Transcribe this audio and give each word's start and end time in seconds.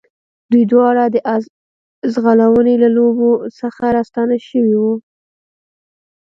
دوی 0.51 0.63
دواړه 0.71 1.03
د 1.07 1.17
آس 1.35 1.43
ځغلونې 2.13 2.75
له 2.83 2.89
لوبو 2.97 3.31
څخه 3.59 3.83
راستانه 3.97 4.37
شوي 4.47 4.75
وو. 4.81 4.93